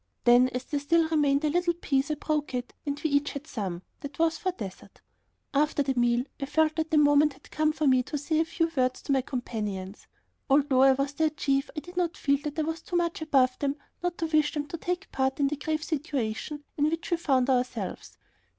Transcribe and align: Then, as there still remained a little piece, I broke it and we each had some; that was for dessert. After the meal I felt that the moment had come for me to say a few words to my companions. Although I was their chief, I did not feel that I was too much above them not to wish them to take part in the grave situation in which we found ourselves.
Then, 0.23 0.49
as 0.49 0.63
there 0.65 0.79
still 0.79 1.07
remained 1.09 1.45
a 1.45 1.49
little 1.51 1.75
piece, 1.75 2.09
I 2.09 2.15
broke 2.15 2.55
it 2.55 2.73
and 2.87 2.99
we 3.03 3.11
each 3.11 3.33
had 3.33 3.45
some; 3.45 3.83
that 3.99 4.17
was 4.17 4.35
for 4.35 4.51
dessert. 4.51 4.99
After 5.53 5.83
the 5.83 5.93
meal 5.93 6.23
I 6.41 6.47
felt 6.47 6.77
that 6.77 6.89
the 6.89 6.97
moment 6.97 7.33
had 7.33 7.51
come 7.51 7.71
for 7.71 7.85
me 7.85 8.01
to 8.01 8.17
say 8.17 8.39
a 8.39 8.45
few 8.45 8.71
words 8.75 9.03
to 9.03 9.11
my 9.11 9.21
companions. 9.21 10.07
Although 10.49 10.81
I 10.81 10.93
was 10.93 11.13
their 11.13 11.29
chief, 11.29 11.69
I 11.77 11.81
did 11.81 11.97
not 11.97 12.17
feel 12.17 12.39
that 12.45 12.57
I 12.57 12.63
was 12.63 12.81
too 12.81 12.95
much 12.95 13.21
above 13.21 13.59
them 13.59 13.75
not 14.01 14.17
to 14.17 14.25
wish 14.25 14.55
them 14.55 14.65
to 14.69 14.77
take 14.79 15.11
part 15.11 15.39
in 15.39 15.49
the 15.49 15.55
grave 15.55 15.83
situation 15.83 16.63
in 16.77 16.89
which 16.89 17.11
we 17.11 17.17
found 17.17 17.47
ourselves. 17.51 18.17